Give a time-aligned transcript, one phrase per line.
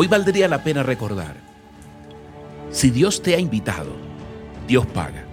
[0.00, 1.34] Hoy valdría la pena recordar,
[2.70, 3.90] si Dios te ha invitado,
[4.68, 5.24] Dios paga.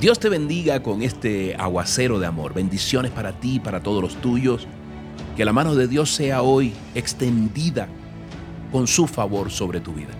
[0.00, 2.52] Dios te bendiga con este aguacero de amor.
[2.52, 4.66] Bendiciones para ti y para todos los tuyos.
[5.36, 7.86] Que la mano de Dios sea hoy extendida
[8.72, 10.10] con su favor sobre tu vida.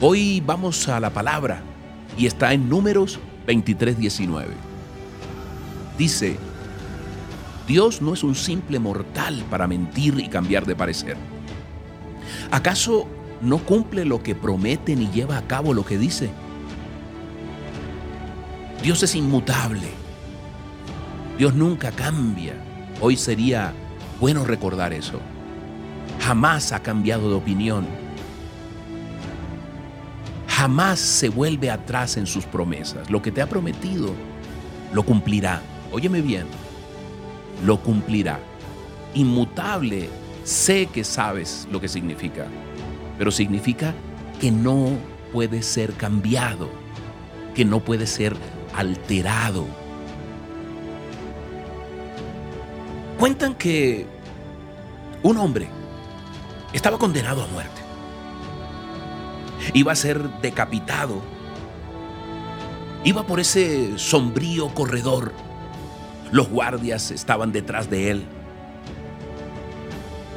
[0.00, 1.62] Hoy vamos a la palabra
[2.18, 4.46] y está en números 23:19.
[5.96, 6.36] Dice,
[7.68, 11.33] Dios no es un simple mortal para mentir y cambiar de parecer.
[12.50, 13.06] ¿Acaso
[13.40, 16.30] no cumple lo que promete ni lleva a cabo lo que dice?
[18.82, 19.88] Dios es inmutable.
[21.38, 22.54] Dios nunca cambia.
[23.00, 23.72] Hoy sería
[24.20, 25.20] bueno recordar eso.
[26.20, 27.86] Jamás ha cambiado de opinión.
[30.48, 33.10] Jamás se vuelve atrás en sus promesas.
[33.10, 34.14] Lo que te ha prometido,
[34.92, 35.60] lo cumplirá.
[35.92, 36.46] Óyeme bien,
[37.64, 38.38] lo cumplirá.
[39.14, 40.08] Inmutable,
[40.44, 42.46] sé que sabes lo que significa,
[43.18, 43.94] pero significa
[44.40, 44.90] que no
[45.32, 46.68] puede ser cambiado,
[47.54, 48.36] que no puede ser
[48.76, 49.66] alterado.
[53.18, 54.06] Cuentan que
[55.22, 55.68] un hombre
[56.72, 57.80] estaba condenado a muerte.
[59.72, 61.22] Iba a ser decapitado.
[63.02, 65.32] Iba por ese sombrío corredor.
[66.32, 68.26] Los guardias estaban detrás de él.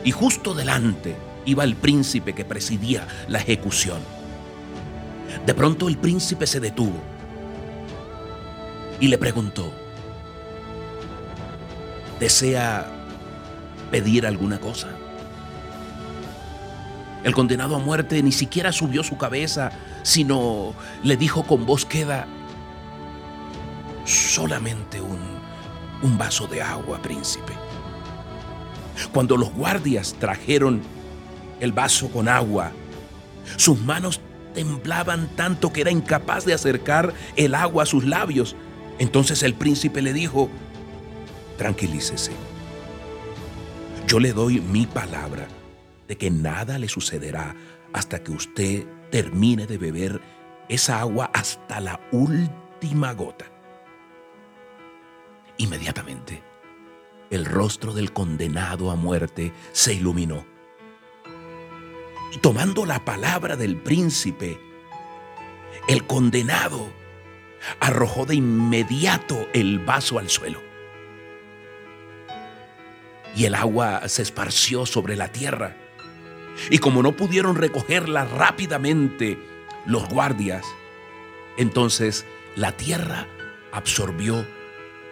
[0.03, 3.99] Y justo delante iba el príncipe que presidía la ejecución.
[5.45, 7.01] De pronto el príncipe se detuvo
[8.99, 9.71] y le preguntó,
[12.19, 12.85] ¿desea
[13.91, 14.89] pedir alguna cosa?
[17.23, 19.71] El condenado a muerte ni siquiera subió su cabeza,
[20.03, 20.73] sino
[21.03, 22.27] le dijo con voz queda,
[24.05, 25.19] solamente un,
[26.01, 27.66] un vaso de agua, príncipe.
[29.13, 30.81] Cuando los guardias trajeron
[31.59, 32.71] el vaso con agua,
[33.55, 34.21] sus manos
[34.53, 38.55] temblaban tanto que era incapaz de acercar el agua a sus labios.
[38.99, 40.49] Entonces el príncipe le dijo,
[41.57, 42.31] tranquilícese,
[44.07, 45.47] yo le doy mi palabra
[46.07, 47.55] de que nada le sucederá
[47.93, 50.21] hasta que usted termine de beber
[50.69, 53.45] esa agua hasta la última gota.
[55.57, 56.41] Inmediatamente,
[57.29, 60.45] el rostro del condenado a muerte se iluminó.
[62.33, 64.59] Y tomando la palabra del príncipe,
[65.87, 66.87] el condenado
[67.79, 70.61] arrojó de inmediato el vaso al suelo.
[73.35, 75.75] Y el agua se esparció sobre la tierra.
[76.69, 79.37] Y como no pudieron recogerla rápidamente
[79.85, 80.65] los guardias,
[81.57, 83.27] entonces la tierra
[83.71, 84.45] absorbió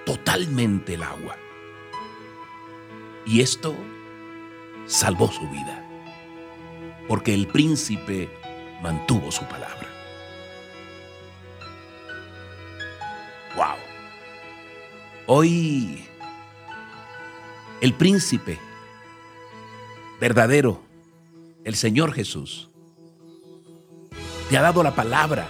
[0.06, 1.38] totalmente el agua.
[3.26, 3.76] Y esto
[4.86, 5.84] salvó su vida,
[7.08, 8.30] porque el príncipe
[8.82, 9.90] mantuvo su palabra.
[13.56, 13.78] Wow.
[15.28, 16.06] Hoy
[17.82, 18.60] el príncipe
[20.20, 20.82] verdadero,
[21.64, 22.70] el Señor Jesús,
[24.50, 25.48] te ha dado la palabra.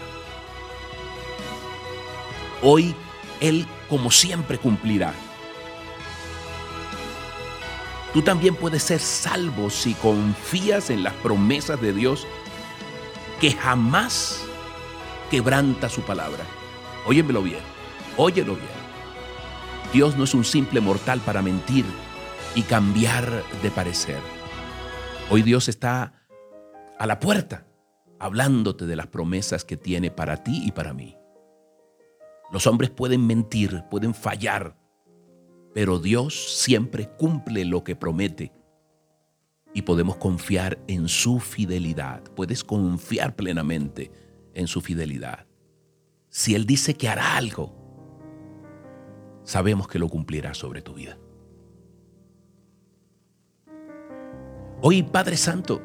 [2.62, 2.96] Hoy
[3.42, 5.14] Él como siempre cumplirá.
[8.16, 12.26] Tú también puedes ser salvo si confías en las promesas de Dios
[13.42, 14.42] que jamás
[15.30, 16.46] quebranta su palabra.
[17.06, 17.60] Óyemelo bien,
[18.16, 18.70] óyelo bien.
[19.92, 21.84] Dios no es un simple mortal para mentir
[22.56, 24.22] y cambiar de parecer.
[25.30, 26.26] Hoy Dios está
[26.98, 27.68] a la puerta
[28.18, 31.18] hablándote de las promesas que tiene para ti y para mí.
[32.50, 34.78] Los hombres pueden mentir, pueden fallar,
[35.76, 38.54] pero Dios siempre cumple lo que promete
[39.74, 42.24] y podemos confiar en su fidelidad.
[42.34, 44.10] Puedes confiar plenamente
[44.54, 45.46] en su fidelidad.
[46.30, 47.76] Si Él dice que hará algo,
[49.44, 51.18] sabemos que lo cumplirá sobre tu vida.
[54.82, 55.82] Hoy, Padre Santo,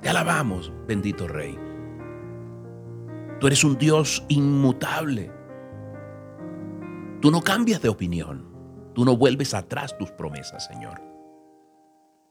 [0.00, 1.58] te alabamos, bendito Rey.
[3.40, 5.32] Tú eres un Dios inmutable
[7.20, 8.46] Tú no cambias de opinión.
[8.94, 11.02] Tú no vuelves atrás tus promesas, Señor.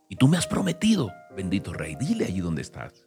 [0.10, 3.06] Y tú me has prometido, bendito Rey, dile allí donde estás.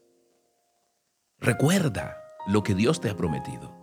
[1.39, 2.17] Recuerda
[2.47, 3.75] lo que Dios te ha prometido.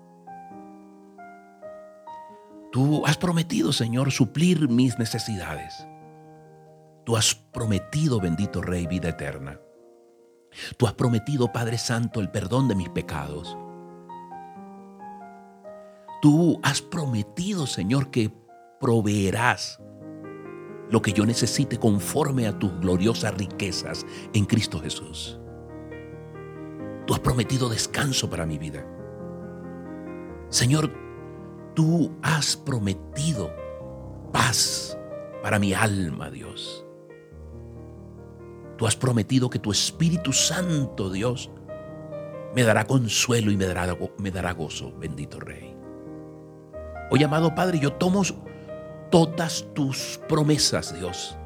[2.71, 5.88] Tú has prometido, Señor, suplir mis necesidades.
[7.05, 9.59] Tú has prometido, bendito Rey, vida eterna.
[10.77, 13.57] Tú has prometido, Padre Santo, el perdón de mis pecados.
[16.21, 18.31] Tú has prometido, Señor, que
[18.79, 19.79] proveerás
[20.89, 25.39] lo que yo necesite conforme a tus gloriosas riquezas en Cristo Jesús.
[27.05, 28.85] Tú has prometido descanso para mi vida.
[30.49, 30.91] Señor,
[31.73, 33.53] tú has prometido
[34.31, 34.97] paz
[35.41, 36.85] para mi alma, Dios.
[38.77, 41.51] Tú has prometido que tu Espíritu Santo, Dios,
[42.53, 45.76] me dará consuelo y me dará, me dará gozo, bendito Rey.
[47.09, 48.21] Hoy, amado Padre, yo tomo
[49.09, 51.38] todas tus promesas, Dios,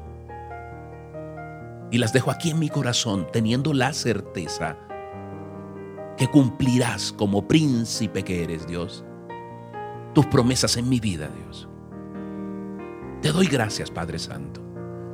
[1.90, 4.76] y las dejo aquí en mi corazón, teniendo la certeza
[6.16, 9.04] que cumplirás como príncipe que eres, Dios,
[10.14, 11.68] tus promesas en mi vida, Dios.
[13.20, 14.60] Te doy gracias, Padre Santo.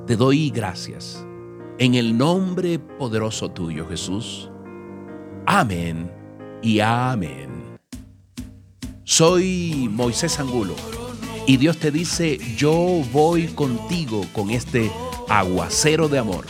[0.06, 1.24] Te doy gracias.
[1.78, 4.50] En el nombre poderoso tuyo, Jesús.
[5.46, 6.10] Amén
[6.62, 7.57] y amén.
[9.08, 10.74] Soy Moisés Angulo
[11.46, 14.92] y Dios te dice, yo voy contigo con este
[15.30, 16.44] aguacero de amor.